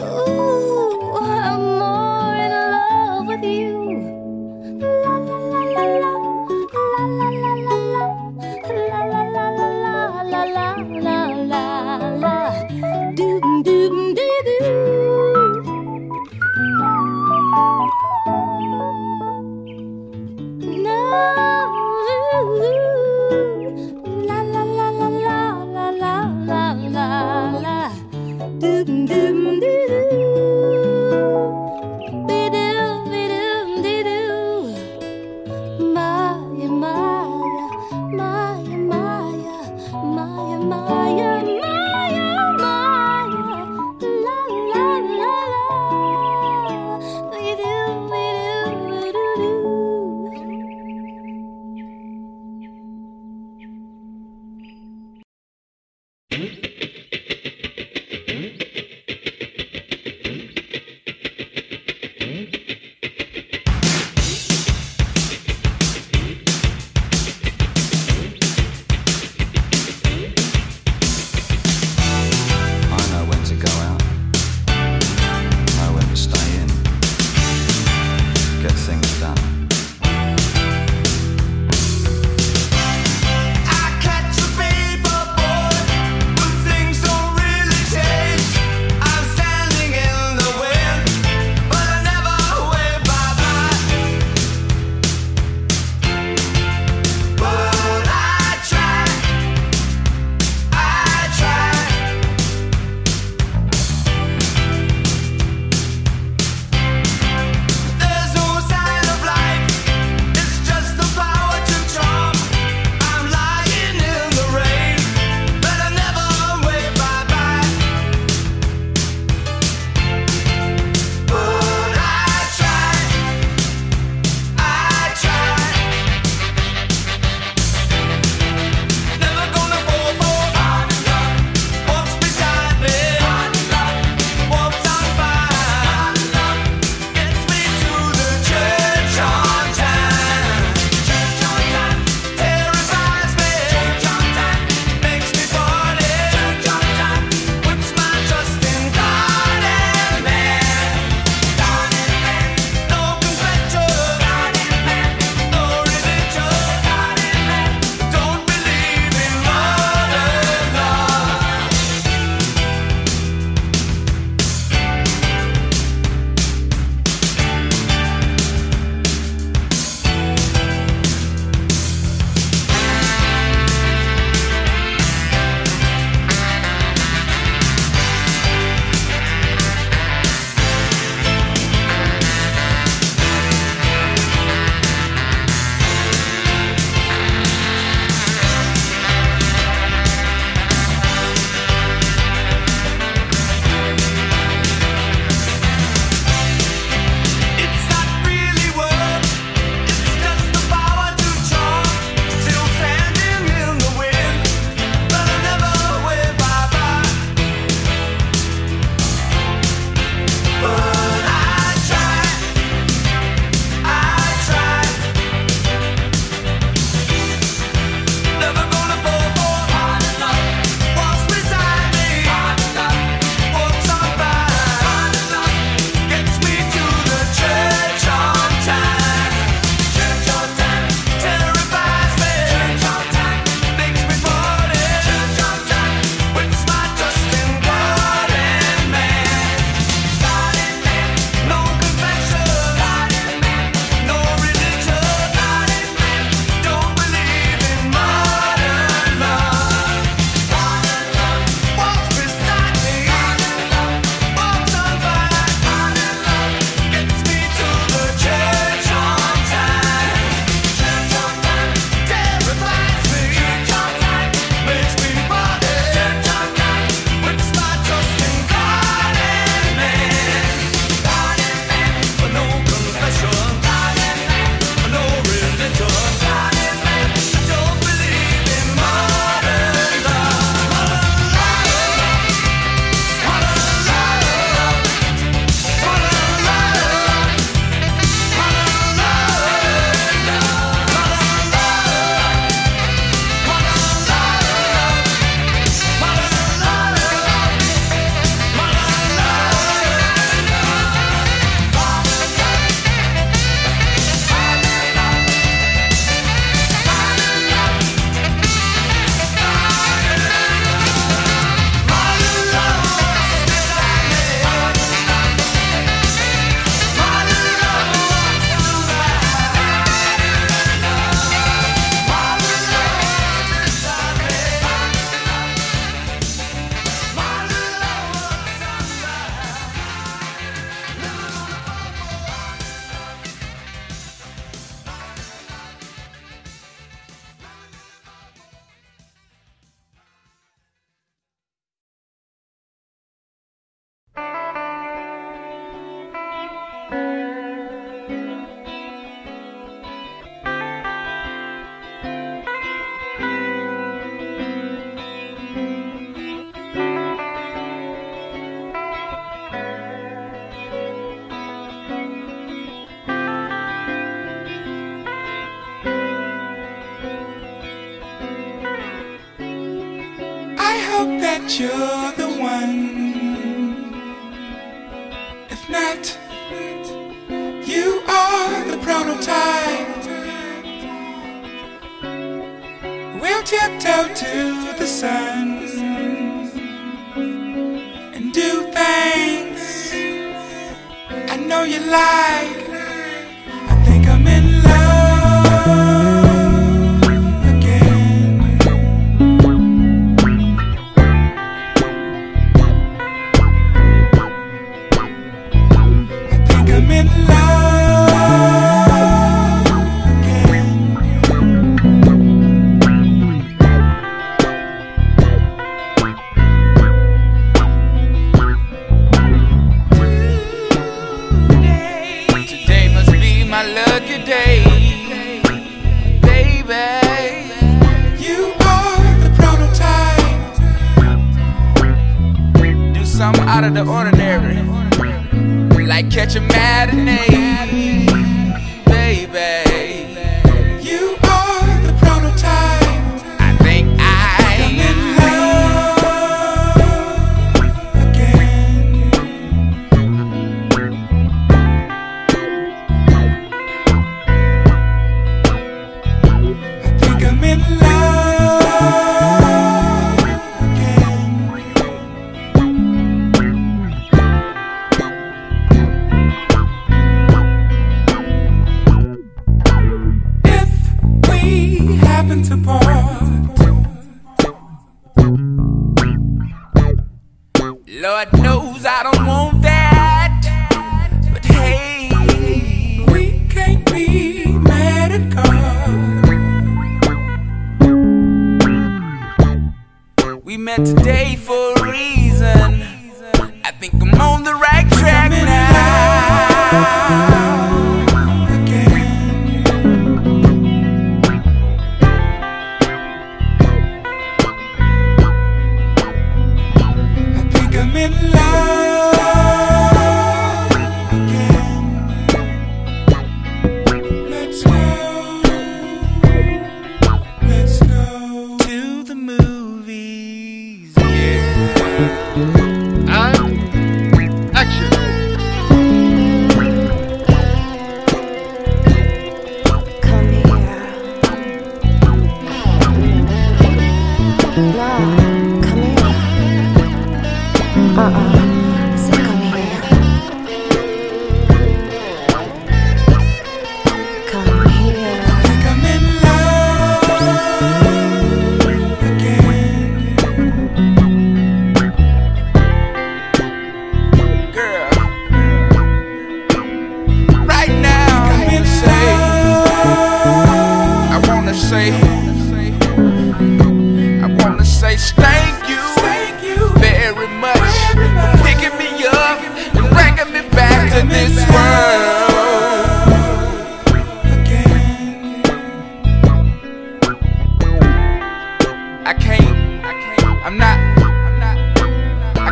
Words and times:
Ooh, 0.00 1.14
um... 1.16 1.79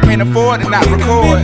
can't 0.09 0.23
afford 0.23 0.61
to 0.63 0.71
not 0.71 0.87
record. 0.87 1.39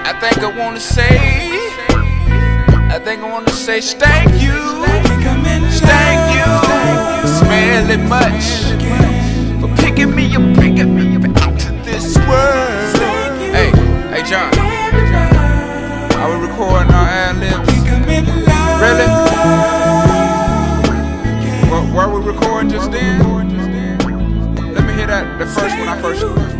I 0.00 0.12
think 0.18 0.38
I 0.38 0.58
wanna 0.58 0.80
say, 0.80 1.18
I 2.88 2.98
think 3.04 3.22
I 3.22 3.30
wanna 3.30 3.50
say, 3.50 3.82
thank 3.82 4.40
you, 4.40 4.58
thank 5.84 6.24
you, 6.38 6.48
smelly 7.36 7.98
much 8.08 8.46
for 9.60 9.68
picking 9.82 10.14
me 10.14 10.34
up, 10.36 10.54
bringing 10.54 10.94
me 10.94 11.16
up 11.16 11.36
out 11.42 11.58
to 11.60 11.72
this 11.84 12.16
world. 12.26 12.96
Hey, 13.52 13.70
hey, 14.08 14.22
John, 14.24 14.58
are 16.16 16.28
we 16.30 16.46
recording 16.46 16.92
our 16.94 17.08
ad 17.08 17.36
libs? 17.36 17.68
Really? 18.80 20.07
Where 21.94 22.08
we 22.08 22.24
recording 22.24 22.70
just 22.70 22.90
then? 22.92 23.18
Let 24.74 24.84
me 24.84 24.92
hear 24.92 25.06
that 25.06 25.38
the 25.38 25.46
first 25.46 25.78
one 25.78 25.88
I 25.88 26.00
first. 26.00 26.57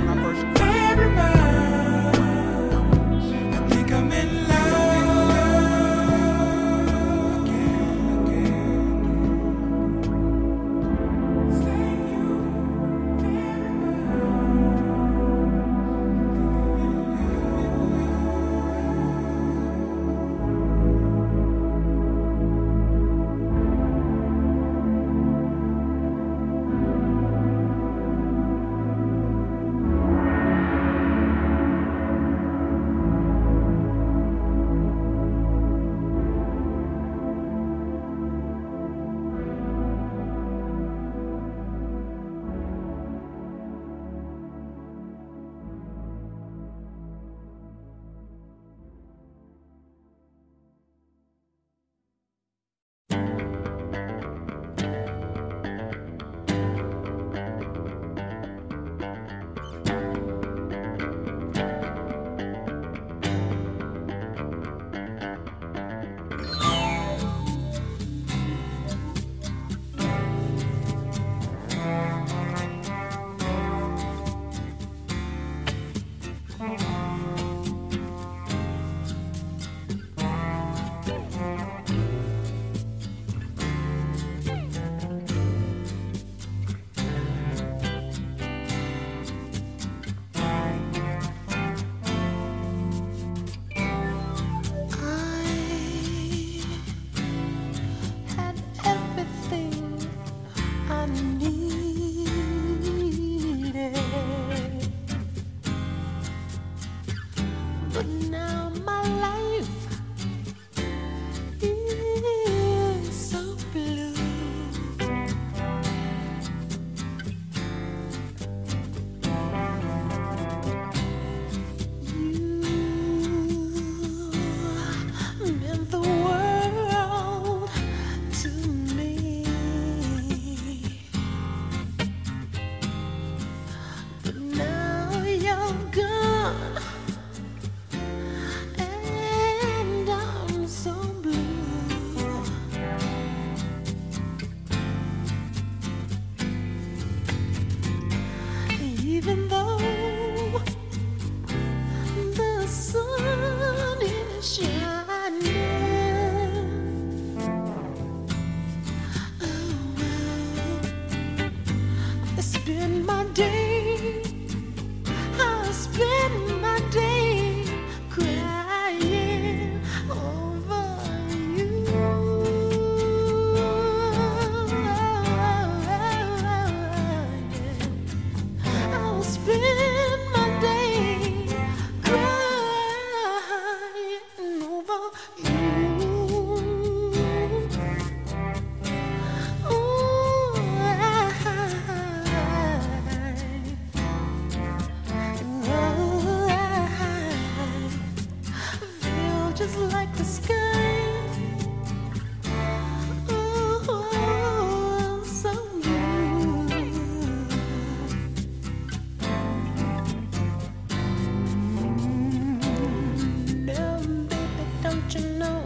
don't 215.08 215.22
you 215.22 215.30
know? 215.38 215.62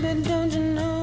Baby, 0.00 0.22
don't 0.22 0.52
you 0.52 0.60
know? 0.60 0.95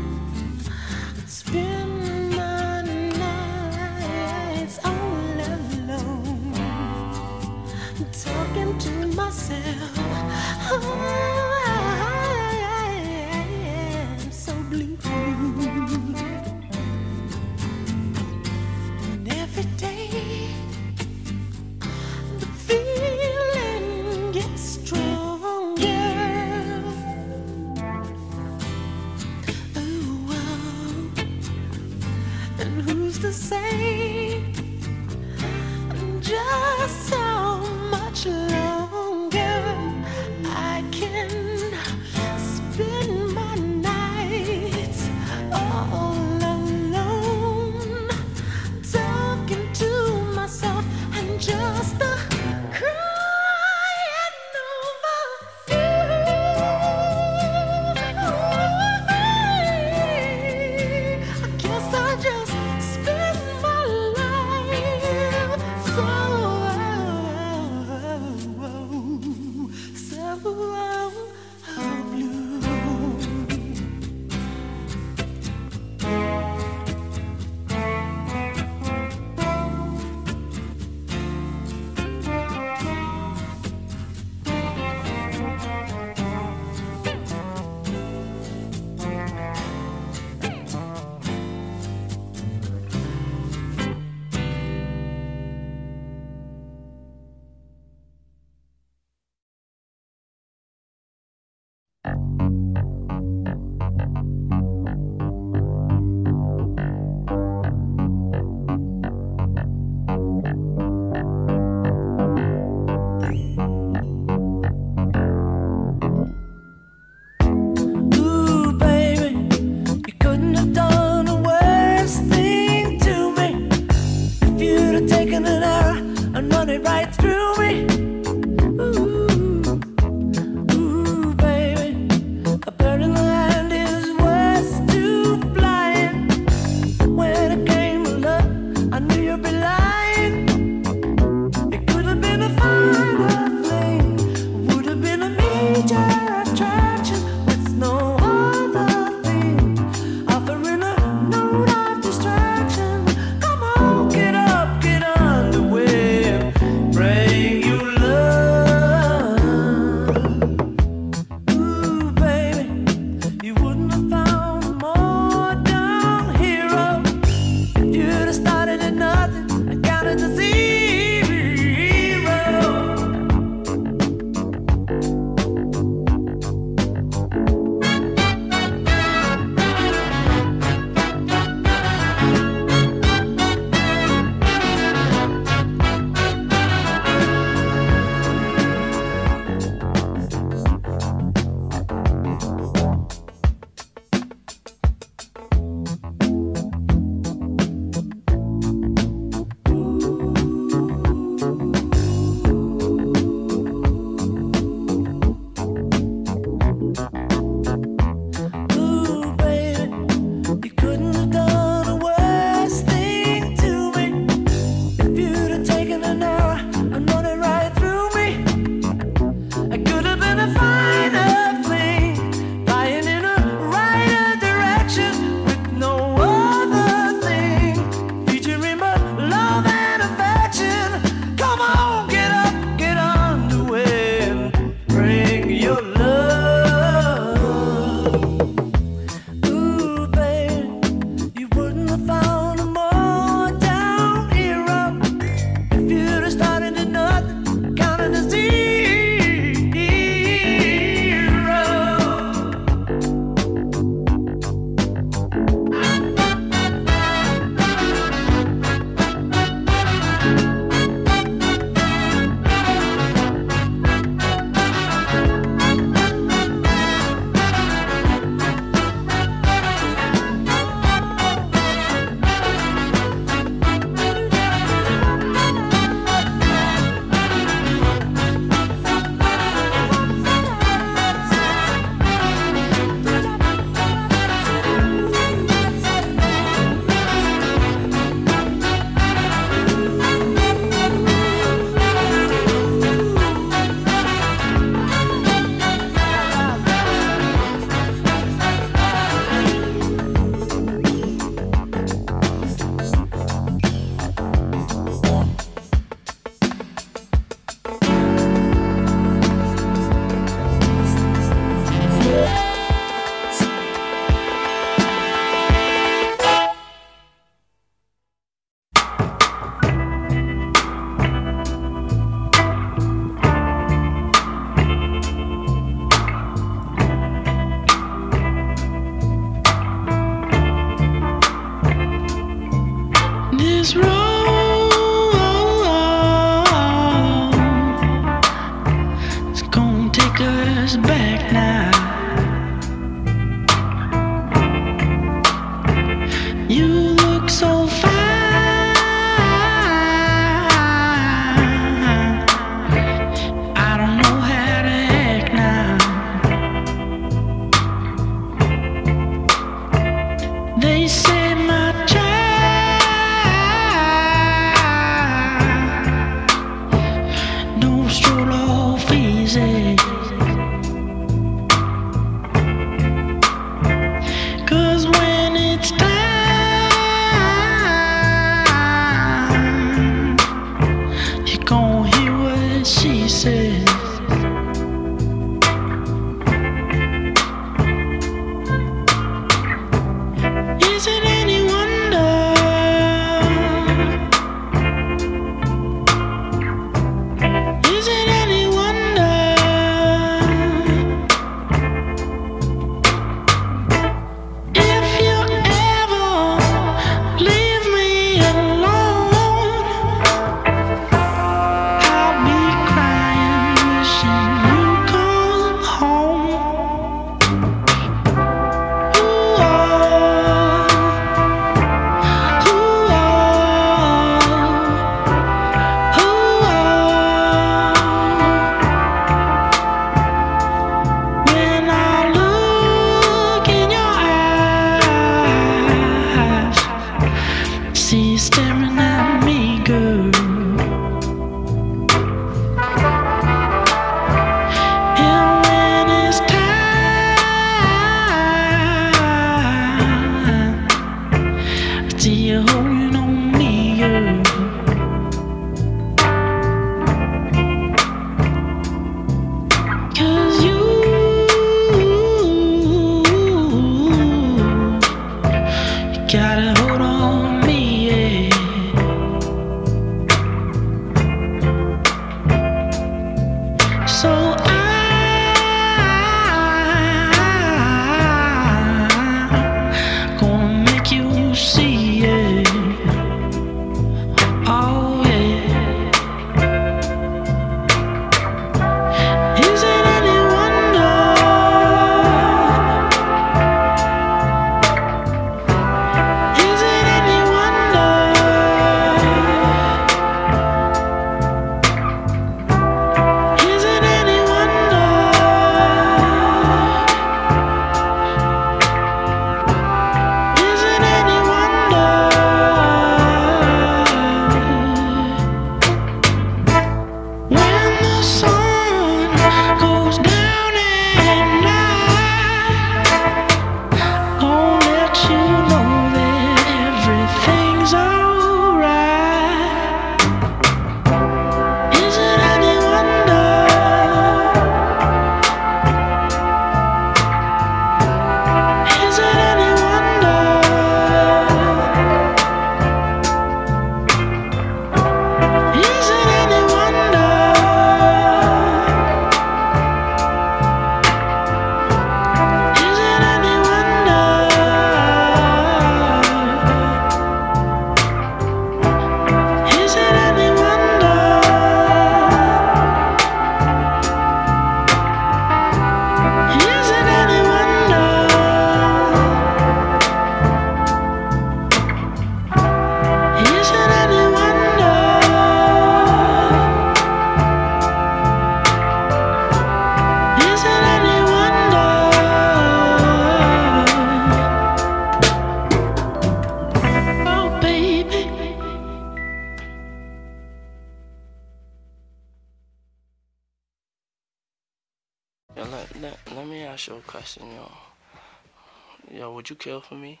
would 599.14 599.30
you 599.30 599.36
kill 599.36 599.60
for 599.60 599.76
me? 599.76 600.00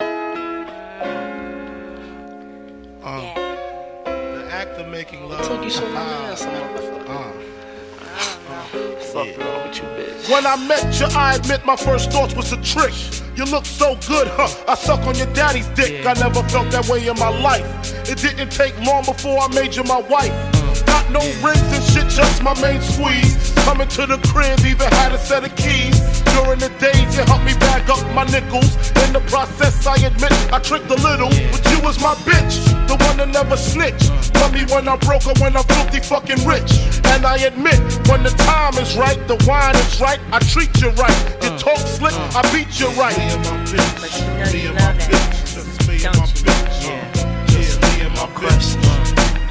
Um, 0.00 0.08
yeah. 3.04 4.02
The 4.04 4.48
act 4.50 4.70
of 4.80 4.88
making 4.88 5.28
love. 5.28 5.40
It 5.40 5.44
took 5.44 5.62
you 5.62 5.70
so 5.70 5.84
long 5.86 5.96
uh, 5.96 6.32
ass, 6.32 6.42
Fuck 9.12 9.26
yeah. 9.26 9.66
with 9.66 9.76
you, 9.76 9.84
bitch. 9.84 10.30
When 10.30 10.44
I 10.46 10.56
met 10.56 10.98
you, 11.00 11.06
I 11.16 11.36
admit 11.36 11.64
my 11.64 11.76
first 11.76 12.10
thoughts 12.10 12.34
was 12.34 12.52
a 12.52 12.60
trick. 12.62 12.92
You 13.36 13.44
look 13.44 13.64
so 13.64 13.96
good, 14.08 14.26
huh? 14.28 14.48
I 14.66 14.74
suck 14.74 15.00
on 15.06 15.16
your 15.16 15.32
daddy's 15.32 15.68
dick. 15.68 16.02
Yeah. 16.02 16.10
I 16.10 16.14
never 16.14 16.42
felt 16.48 16.70
that 16.72 16.88
way 16.88 17.06
in 17.06 17.16
my 17.18 17.30
life. 17.40 17.64
It 18.10 18.18
didn't 18.18 18.50
take 18.50 18.76
long 18.84 19.04
before 19.04 19.38
I 19.38 19.48
made 19.54 19.76
you 19.76 19.84
my 19.84 20.00
wife. 20.00 20.57
Got 20.88 21.10
no 21.12 21.20
rings 21.44 21.68
and 21.76 21.84
shit, 21.84 22.08
just 22.08 22.42
my 22.42 22.54
main 22.60 22.80
squeeze. 22.80 23.52
Coming 23.68 23.88
to 23.88 24.06
the 24.06 24.18
crib, 24.32 24.58
even 24.64 24.88
had 24.96 25.12
a 25.12 25.18
set 25.18 25.44
of 25.44 25.54
keys. 25.56 26.00
During 26.32 26.58
the 26.58 26.72
day, 26.80 26.96
you 27.12 27.22
help 27.28 27.44
me 27.44 27.52
bag 27.60 27.90
up 27.90 28.00
my 28.14 28.24
nickels. 28.24 28.72
In 29.04 29.12
the 29.12 29.20
process, 29.28 29.86
I 29.86 29.96
admit 30.08 30.32
I 30.52 30.58
tricked 30.58 30.90
a 30.90 30.98
little, 31.08 31.28
but 31.52 31.62
you 31.70 31.78
was 31.82 32.00
my 32.00 32.14
bitch, 32.24 32.64
the 32.88 32.96
one 33.04 33.16
that 33.18 33.28
never 33.28 33.56
snitched. 33.56 34.32
Tell 34.34 34.50
me 34.50 34.64
when 34.72 34.88
I'm 34.88 34.98
broke 35.00 35.26
or 35.26 35.36
when 35.42 35.56
I'm 35.56 35.64
filthy 35.64 36.00
fucking 36.00 36.46
rich. 36.46 36.72
And 37.12 37.26
I 37.26 37.36
admit, 37.50 37.80
when 38.08 38.22
the 38.22 38.32
time 38.48 38.74
is 38.78 38.96
right, 38.96 39.20
the 39.28 39.36
wine 39.46 39.76
is 39.76 40.00
right, 40.00 40.20
I 40.32 40.38
treat 40.38 40.72
you 40.80 40.90
right. 40.96 41.18
You 41.42 41.50
talk 41.58 41.78
slick, 41.78 42.14
I 42.32 42.40
beat 42.52 42.80
you 42.80 42.88
right. 42.96 43.16
But 44.00 44.12
you 44.16 44.24
know 44.40 44.50
you 44.56 44.72
love 44.72 44.96
it. 44.96 45.08
Don't 46.02 46.32
you? 46.40 46.52
Yeah. 46.86 47.46
Just 47.46 47.82
me 47.82 48.06
and 48.06 48.14
my 48.14 48.26
bitch 48.38 49.07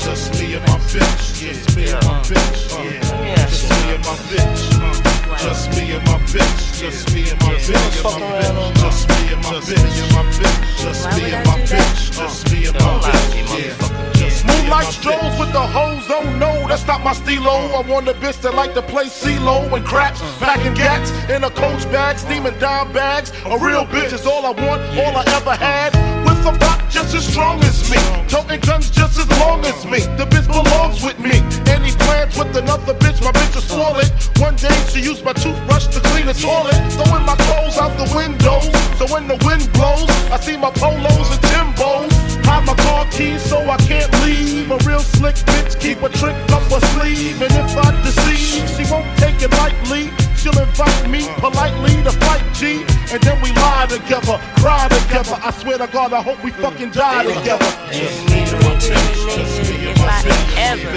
uh, 0.08 0.16
Just 0.16 0.40
me 0.40 0.56
and 0.56 0.66
my 0.68 0.78
bitch. 0.80 1.40
Just 1.40 1.76
me 1.78 1.84
and 1.92 2.06
my 2.06 2.22
bitch. 2.22 2.74
uh, 2.74 3.48
Just 3.48 3.70
me 3.70 3.94
and 3.96 4.06
my 4.06 4.16
bitch. 4.32 4.80
uh, 4.82 5.38
Just 5.38 5.72
me 5.72 5.92
and 5.96 6.06
my 6.06 6.18
bitch. 6.32 6.80
Just 6.80 7.14
me 7.14 7.30
and 7.30 7.42
my 7.42 7.54
bitch. 7.56 8.04
Just 8.82 9.10
me 9.10 9.32
and 9.32 9.44
my 9.44 9.60
bitch. 9.62 10.78
Just 10.80 11.18
me 11.18 11.34
and 11.34 11.46
my 11.46 11.58
bitch. 11.62 12.12
Just 12.18 12.52
me 12.52 12.66
and 12.68 12.80
my 12.80 13.00
bitch. 13.00 13.44
And 14.24 14.46
Moonlight 14.48 14.88
strolls 14.94 15.40
with 15.40 15.52
the 15.54 15.62
hoes, 15.62 16.06
oh 16.10 16.24
no, 16.40 16.68
that's 16.68 16.86
not 16.88 17.04
my 17.04 17.14
stilo. 17.14 17.52
I 17.52 17.82
want 17.88 18.08
a 18.08 18.14
bitch 18.14 18.42
that 18.42 18.54
like 18.56 18.74
to 18.76 18.82
play 18.82 19.06
CeeLo 19.06 19.72
and 19.76 19.86
craps, 19.86 20.22
packing 20.40 20.74
gats 20.74 21.12
in 21.30 21.44
a 21.44 21.50
coach 21.50 21.84
bag, 21.92 22.18
steaming 22.18 22.58
dime 22.60 22.92
bags. 22.94 23.32
A 23.46 23.58
real 23.58 23.86
bitch 23.86 24.14
is 24.14 24.26
all 24.26 24.46
I 24.46 24.52
want, 24.52 24.82
all 24.98 25.16
I 25.18 25.24
ever 25.36 25.56
had. 25.56 25.94
With 26.26 26.46
rock 26.62 26.77
just 26.90 27.16
as 27.16 27.26
strong 27.28 27.60
as 27.64 27.90
me, 27.90 27.98
toting 28.28 28.60
guns 28.62 28.90
just 28.90 29.20
as 29.20 29.30
long 29.40 29.64
as 29.66 29.86
me. 29.86 30.00
The 30.18 30.26
bitch 30.26 30.48
belongs 30.48 31.04
with 31.04 31.20
me. 31.20 31.40
Any 31.72 31.92
plans 32.06 32.38
with 32.38 32.56
another 32.56 32.94
bitch, 32.94 33.22
my 33.24 33.32
bitch 33.32 33.56
will 33.56 33.62
spoil 33.62 33.98
it. 34.00 34.12
One 34.40 34.56
day 34.56 34.76
she 34.92 35.02
used 35.02 35.24
my 35.24 35.34
toothbrush 35.34 35.88
to 35.88 36.00
clean 36.12 36.26
the 36.26 36.34
toilet, 36.34 36.78
throwing 36.94 37.26
my 37.26 37.36
clothes 37.36 37.78
out 37.78 37.94
the 37.98 38.08
window. 38.16 38.60
So 38.98 39.06
when 39.14 39.28
the 39.28 39.38
wind 39.46 39.72
blows, 39.74 40.10
I 40.32 40.40
see 40.40 40.58
my 40.58 40.72
polos 40.72 41.30
and 41.32 41.42
Timbos. 41.52 42.14
Hide 42.46 42.66
my 42.66 42.76
car 42.76 43.06
keys 43.12 43.42
so 43.44 43.60
I 43.60 43.78
can't 43.78 44.12
leave. 44.24 44.72
A 44.72 44.78
real 44.88 45.00
slick 45.00 45.36
bitch 45.36 45.80
keep 45.80 46.02
a 46.02 46.10
trick 46.10 46.36
up 46.52 46.64
her 46.72 46.82
sleeve. 46.96 47.42
And 47.42 47.52
if 47.52 47.78
I 47.78 47.92
deceive, 48.04 48.68
she 48.76 48.92
won't 48.92 49.08
take 49.18 49.42
it 49.42 49.52
lightly. 49.52 50.27
She'll 50.38 50.58
invite 50.60 51.10
me 51.10 51.28
politely 51.38 52.02
to 52.04 52.12
fight 52.24 52.46
G. 52.54 52.86
And 53.12 53.22
then 53.24 53.42
we 53.42 53.52
lie 53.54 53.88
together, 53.90 54.38
cry 54.62 54.88
together. 54.88 55.38
I 55.42 55.52
swear 55.52 55.78
to 55.80 55.88
God, 55.88 56.14
I 56.14 56.22
hope 56.22 56.44
we 56.44 56.52
fucking 56.52 56.92
die 56.92 57.24
together. 57.24 57.66
Just 57.92 58.30
me 58.30 58.40
and 58.46 58.62
my 58.64 58.76
bitch. 58.78 59.18
Just 59.36 59.58
me 59.70 59.88
and 59.90 59.98
my 60.00 60.08
bitch. 60.22 60.58
Ever, 60.58 60.88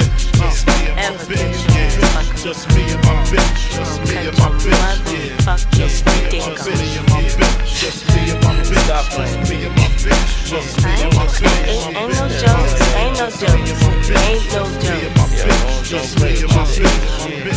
ever 0.98 1.26
get 1.26 1.96
you 1.96 2.04
fucking 2.12 2.36
Just 2.36 2.68
me 2.68 2.82
and 2.92 3.02
my 3.04 3.14
bitch. 3.24 3.76
Just 3.76 4.00
me 4.04 4.16
and 4.28 4.38
my 4.38 4.50
bitch. 4.60 4.76
motherfucking 4.76 5.72
Just 5.72 6.04
me 6.06 6.12
and 6.12 6.30
dick 6.30 6.40
my 6.40 6.50
on. 6.50 6.56
bitch. 6.58 6.98
and 6.98 7.08
my 7.08 7.20
bitch. 7.24 7.80
Just 7.80 8.00
me 8.12 8.30
and 8.30 8.40
my 8.44 8.52
bitch. 8.60 8.90
Just 9.00 9.48
me 9.48 9.64
and 9.64 9.76
my 9.76 9.86
bitch. 9.88 10.50
Just 10.50 10.84
me 10.84 10.90
and 11.00 11.14
my 11.16 11.22
ain't, 11.22 11.32
bitch. 11.32 11.68
ain't, 11.68 11.96
ain't 11.96 12.12
no 12.12 12.28
jokes. 12.28 12.74
Ain't 12.94 13.16
no 13.18 13.26
jokes. 13.30 14.10
Ain't 14.10 14.46
no 14.52 14.62
jokes. 14.80 15.88
Just 15.88 16.20
me 16.20 16.28
and 16.42 16.48
my 16.54 16.64
bitch. 16.64 17.49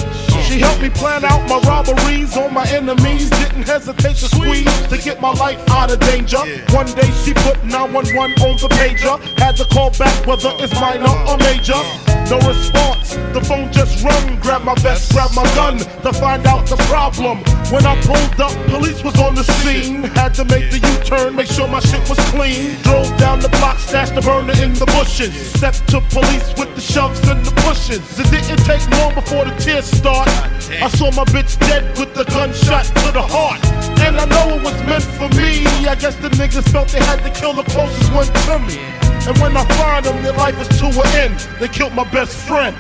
She 0.54 0.60
helped 0.60 0.84
me 0.84 0.90
plan 0.92 1.26
out 1.26 1.50
my 1.50 1.58
robberies 1.68 2.38
on 2.38 2.54
my 2.54 2.64
enemies. 2.68 3.28
Didn't 3.32 3.64
hesitate 3.64 4.18
to 4.18 4.28
squeeze 4.28 4.88
to 4.88 5.00
get 5.00 5.20
my 5.20 5.34
life 5.34 5.58
out 5.72 5.92
of 5.92 6.00
danger. 6.02 6.38
One 6.70 6.86
day 6.86 7.10
she 7.26 7.34
put 7.34 7.64
911 7.64 8.38
on 8.38 8.58
the 8.58 8.70
pager. 8.70 9.18
Had 9.40 9.58
to 9.58 9.66
call 9.66 9.90
back 9.98 10.14
whether 10.28 10.50
uh-huh. 10.50 10.64
it's 10.64 10.74
minor 10.80 11.10
or 11.10 11.34
uh-huh. 11.34 11.38
major. 11.38 12.14
No 12.30 12.38
response. 12.48 13.16
The 13.34 13.42
phone 13.42 13.72
just 13.72 14.04
rung. 14.04 14.40
Grab 14.40 14.64
my 14.64 14.76
vest, 14.76 15.12
grab 15.12 15.32
my 15.34 15.44
gun 15.56 15.78
to 15.78 16.14
find 16.14 16.46
out 16.46 16.68
the 16.68 16.78
problem. 16.90 17.40
When 17.74 17.86
I 17.86 18.00
pulled 18.02 18.40
up, 18.40 18.54
police 18.70 19.04
was 19.04 19.20
on 19.20 19.36
the 19.36 19.44
scene. 19.44 20.04
Had 20.04 20.34
to 20.36 20.46
make 20.46 20.70
the 20.72 20.78
U-turn, 20.78 21.36
make 21.36 21.48
sure 21.48 21.68
my 21.68 21.80
shit 21.80 22.08
was 22.08 22.20
clean. 22.30 22.78
Drove 22.84 23.10
down 23.18 23.40
the 23.40 23.50
block, 23.50 23.80
stashed 23.80 24.16
the 24.16 24.22
burner 24.22 24.54
in 24.62 24.74
the 24.74 24.86
bushes. 24.86 25.34
Stepped 25.54 25.88
to 25.90 26.00
police 26.10 26.54
with 26.58 26.74
the 26.76 26.82
shoves 26.82 27.20
and 27.28 27.44
the 27.46 27.52
pushes. 27.62 28.02
It 28.20 28.30
didn't 28.32 28.64
take 28.66 28.86
long 29.00 29.14
before 29.16 29.46
the 29.46 29.56
tears 29.58 29.86
start. 29.86 30.30
I 30.44 30.90
saw 30.90 31.12
my 31.12 31.24
bitch 31.26 31.58
dead 31.60 31.98
with 31.98 32.14
the 32.14 32.26
gunshot 32.26 32.86
to 32.86 33.12
the 33.12 33.22
heart. 33.22 33.64
And 34.00 34.18
I 34.20 34.26
know 34.26 34.58
it 34.58 34.64
was 34.64 34.76
meant 34.84 35.04
for 35.04 35.30
me. 35.40 35.64
I 35.88 35.96
guess 35.96 36.16
the 36.18 36.30
niggas 36.30 36.68
felt 36.72 36.90
they 36.90 37.00
had 37.00 37.24
to 37.24 37.32
kill 37.40 37.54
the 37.54 37.64
closest 37.64 38.12
one 38.14 38.28
to 38.28 38.60
me. 38.60 38.80
And 39.28 39.38
when 39.40 39.56
I 39.56 39.64
find 39.80 40.06
them, 40.06 40.22
their 40.24 40.34
life 40.34 40.60
is 40.60 40.68
to 40.80 40.88
an 40.88 41.08
end. 41.16 41.40
They 41.60 41.68
killed 41.68 41.94
my 41.94 42.04
best 42.12 42.36
friend. 42.36 42.76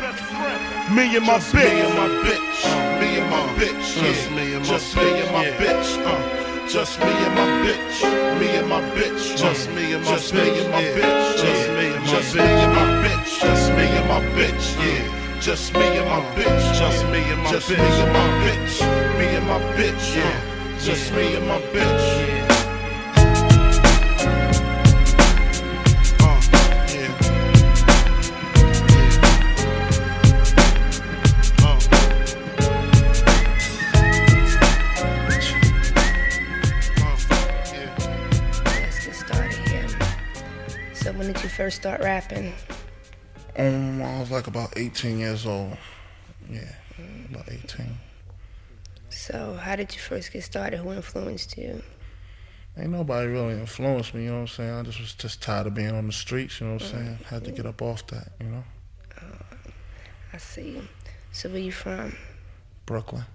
Me 0.91 1.15
and 1.15 1.26
my 1.26 1.39
bitch. 1.39 1.54
Me 1.56 1.80
and 1.80 1.95
my 1.95 2.10
bitch. 2.28 2.99
Me 2.99 3.19
and 3.19 3.30
my 3.32 3.41
bitch. 3.56 3.95
Just 3.95 4.32
me 4.32 4.54
and 4.54 4.60
my 4.60 4.69
Just 4.69 4.95
me 4.97 5.21
and 5.21 5.32
my 5.32 5.45
bitch. 5.56 6.06
Uh. 6.06 6.67
Just 6.67 6.99
me 6.99 7.06
and 7.06 7.36
my 7.36 7.47
bitch. 7.63 8.39
Me 8.39 8.47
and 8.58 8.67
my 8.67 8.82
bitch. 8.91 9.38
Just 9.38 9.69
me 9.71 9.93
and 9.93 10.04
my 10.04 10.12
Just 10.12 10.34
me 10.34 10.41
and 10.41 10.71
my 10.71 10.82
bitch. 10.82 11.38
Just 11.38 11.69
me 11.69 11.86
and 11.88 12.04
my 12.04 12.12
Just 12.12 12.36
me 12.36 12.41
and 12.41 12.73
my 12.76 13.08
bitch. 13.08 13.39
Just 13.39 13.69
me 13.71 13.84
and 13.84 14.08
my 14.10 14.19
bitch. 14.36 14.65
Yeah. 14.84 15.22
Just 15.43 15.73
me 15.73 15.82
and 15.82 16.08
my 16.08 16.21
bitch. 16.38 16.73
Just 16.79 17.06
me 17.08 17.19
and 17.19 17.43
my 17.43 17.51
Just 17.51 17.69
me 17.69 17.75
and 17.75 18.13
my 18.13 18.29
bitch. 18.45 18.79
Me 19.19 19.25
and 19.36 19.45
my 19.45 19.60
bitch. 19.75 20.15
Yeah. 20.15 20.79
Just 20.79 21.12
me 21.12 21.36
and 21.36 21.45
my 21.45 21.60
bitch. 21.60 22.49
Uh, 26.21 26.39
yeah. 26.95 27.12
Let's 38.63 39.06
get 39.06 39.13
started 39.13 39.60
here. 39.67 39.89
So 40.93 41.12
when 41.12 41.27
did 41.27 41.43
you 41.43 41.49
first 41.49 41.75
start 41.75 41.99
rapping? 41.99 42.53
Um, 43.55 44.01
I 44.01 44.19
was 44.19 44.31
like 44.31 44.47
about 44.47 44.73
18 44.77 45.19
years 45.19 45.45
old. 45.45 45.77
Yeah, 46.49 46.71
about 47.29 47.51
18. 47.51 47.97
So 49.09 49.57
how 49.61 49.75
did 49.75 49.93
you 49.93 49.99
first 49.99 50.33
get 50.33 50.43
started? 50.43 50.77
Who 50.77 50.91
influenced 50.91 51.57
you? 51.57 51.81
Ain't 52.77 52.89
nobody 52.89 53.27
really 53.27 53.53
influenced 53.53 54.15
me, 54.15 54.23
you 54.23 54.29
know 54.29 54.35
what 54.37 54.41
I'm 54.41 54.47
saying? 54.47 54.71
I 54.71 54.81
just 54.81 54.99
was 54.99 55.13
just 55.13 55.41
tired 55.43 55.67
of 55.67 55.75
being 55.75 55.91
on 55.91 56.07
the 56.07 56.13
streets, 56.13 56.59
you 56.59 56.65
know 56.67 56.73
what 56.73 56.83
I'm 56.83 56.89
saying? 56.89 57.19
Had 57.29 57.45
to 57.45 57.51
get 57.51 57.67
up 57.67 57.83
off 57.83 58.07
that, 58.07 58.31
you 58.41 58.47
know? 58.47 58.63
I 60.33 60.37
see. 60.37 60.81
So 61.31 61.49
where 61.49 61.59
you 61.59 61.71
from? 61.71 62.15
Brooklyn. 62.87 63.25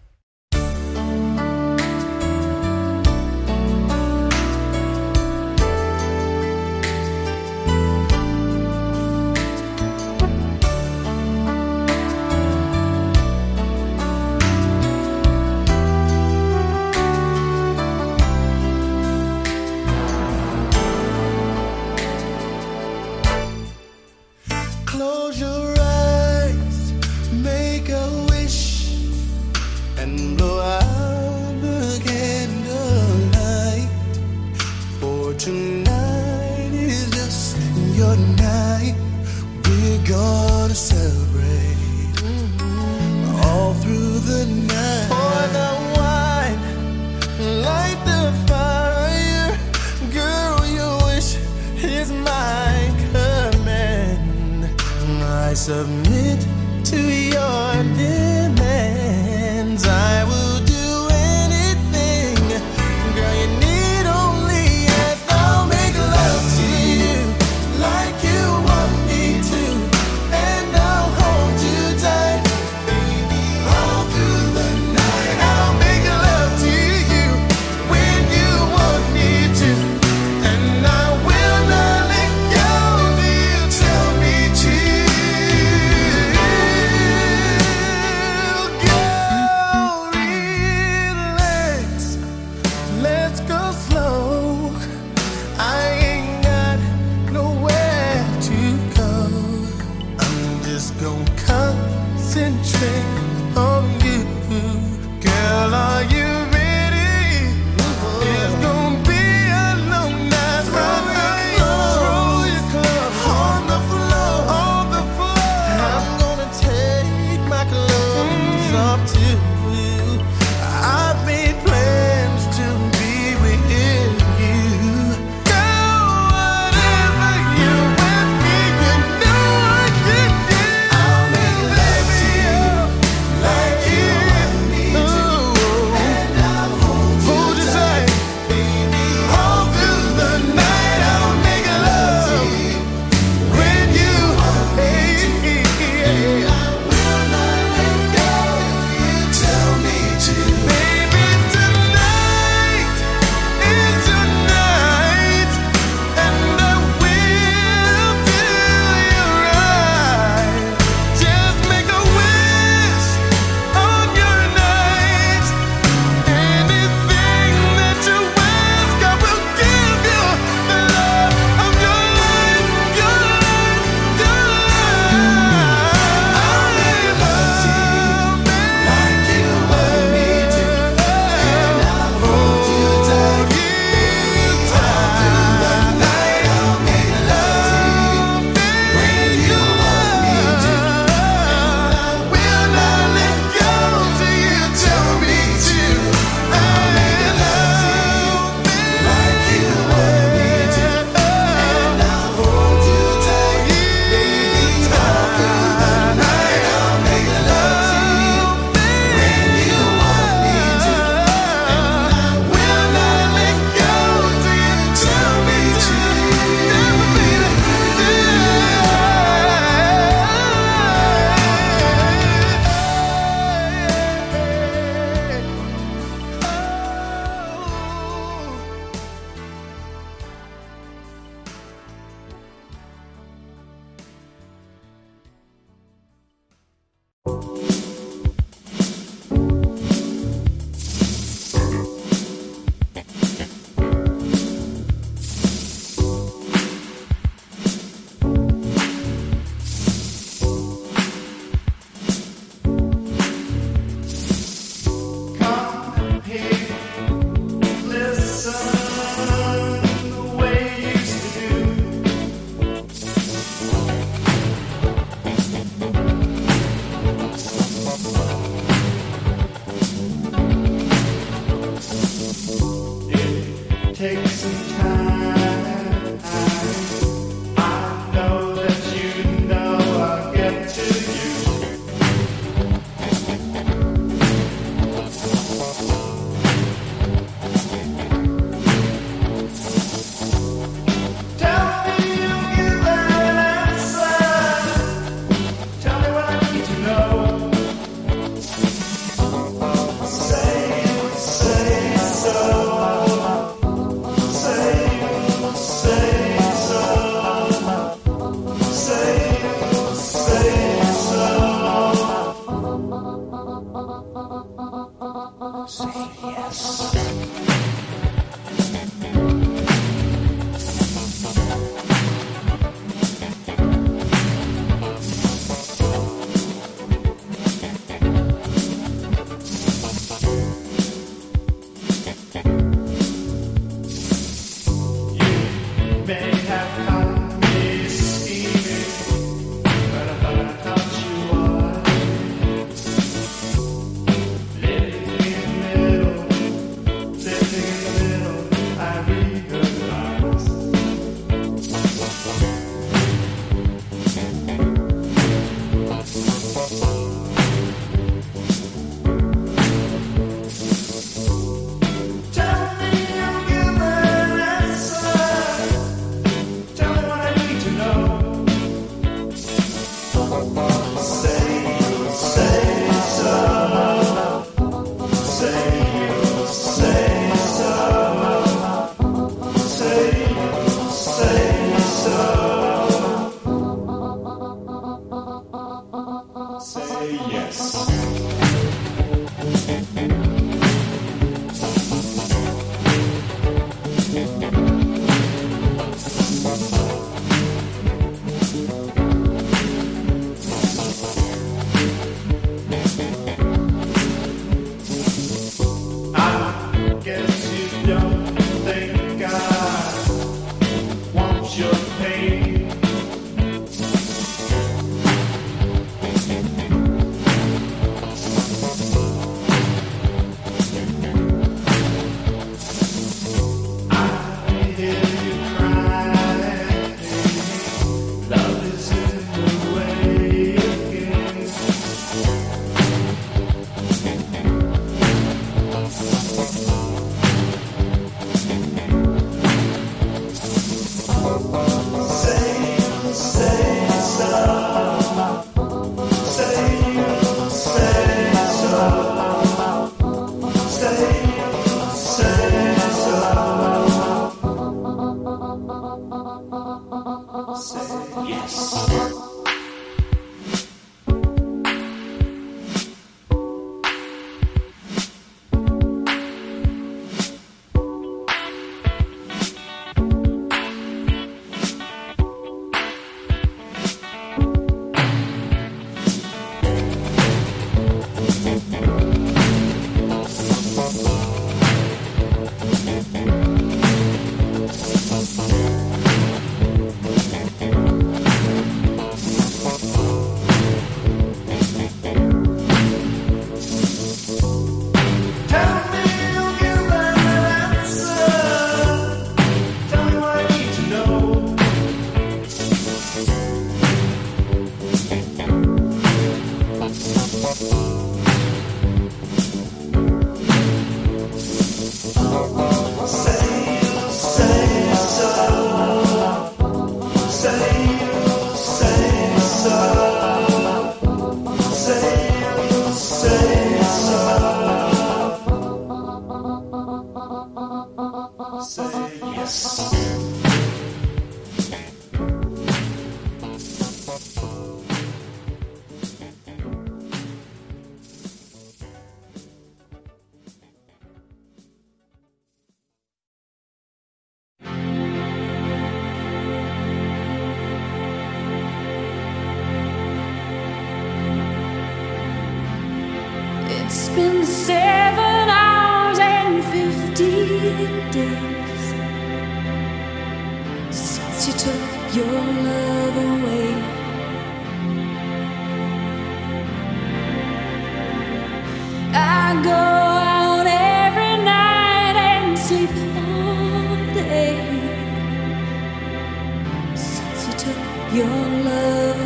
Your 578.19 578.27
love. 578.27 579.17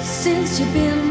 Since 0.00 0.60
you've 0.60 0.72
been 0.72 1.07